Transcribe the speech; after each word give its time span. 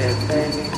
said, 0.00 0.28
baby, 0.28 0.69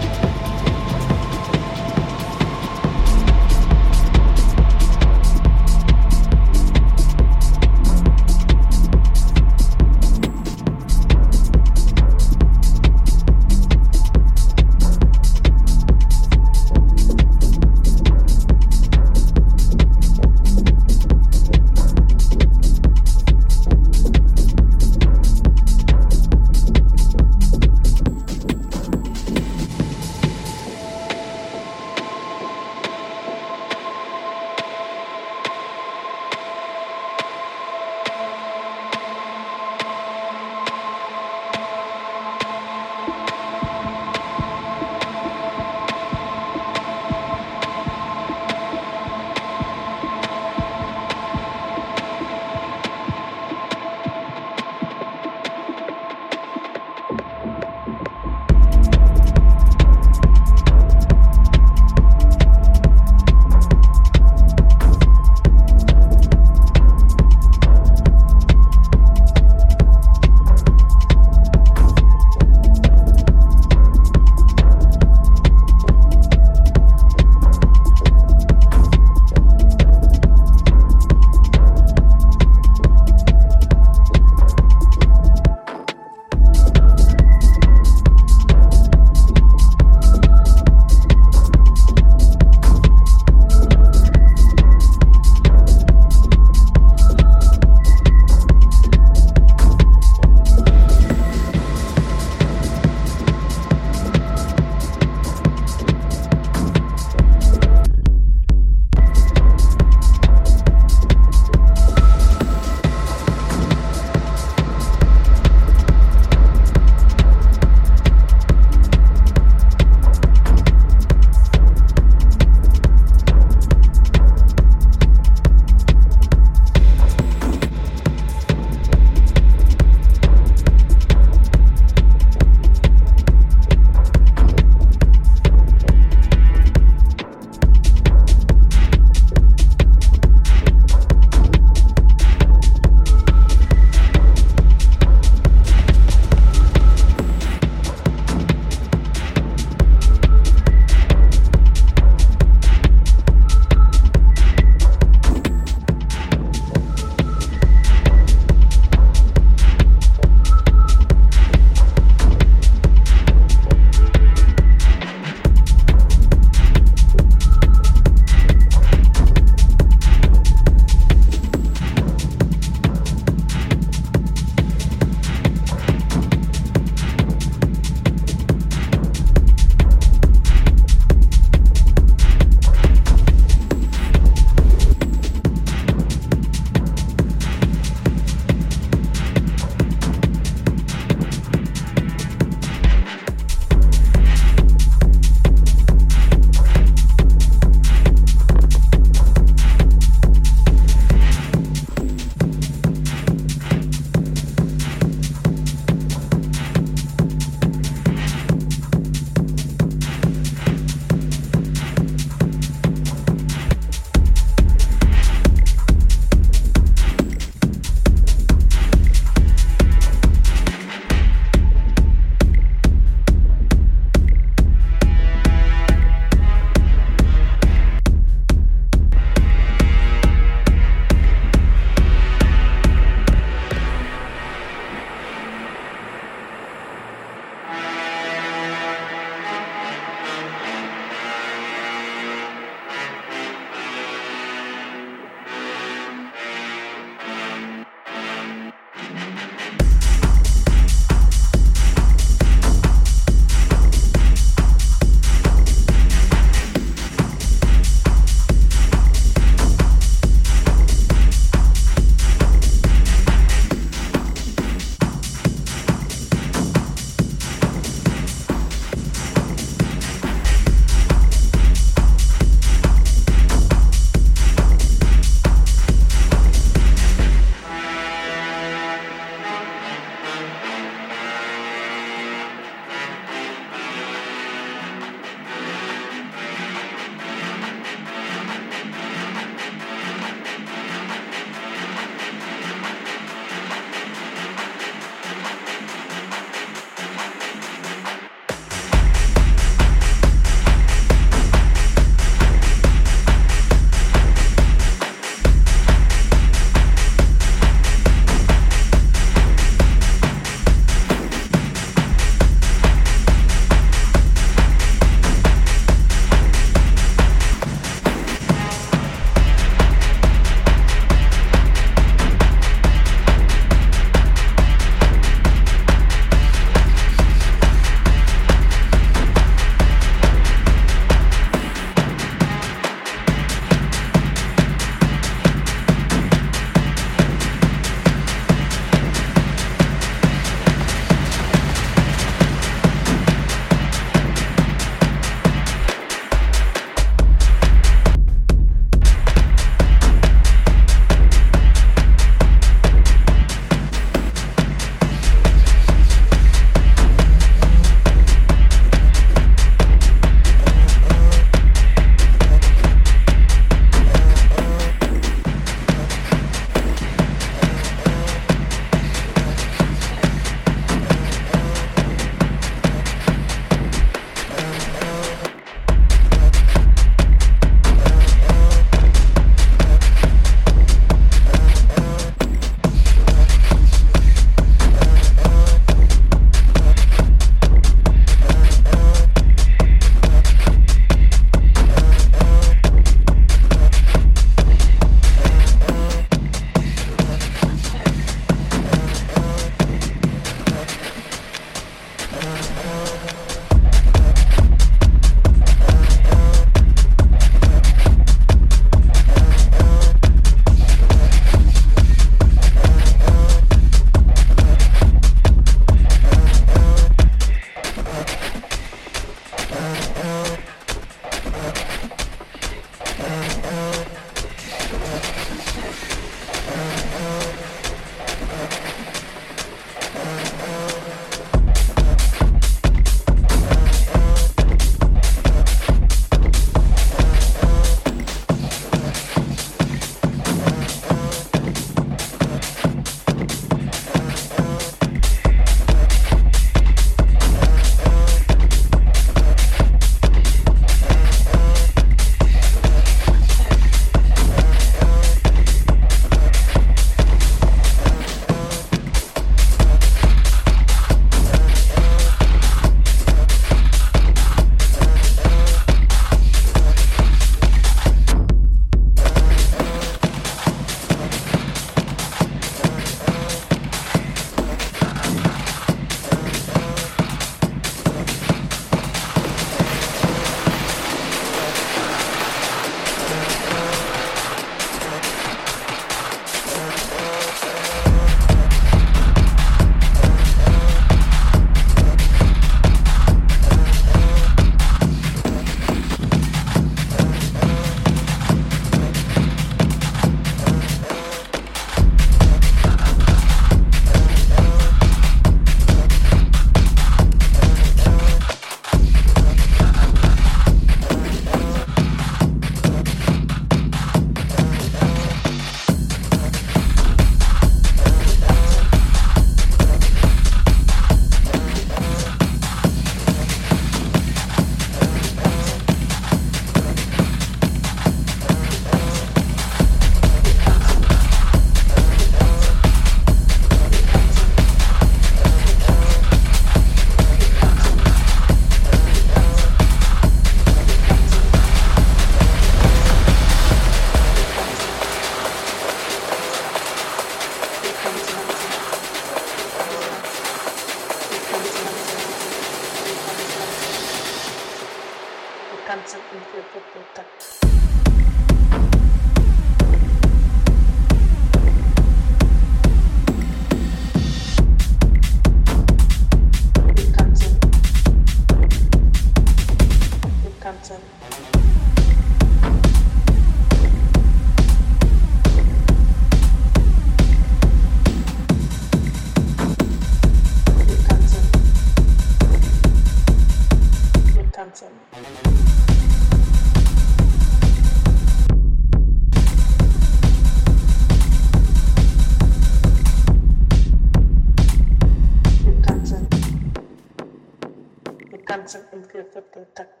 как 599.73 600.00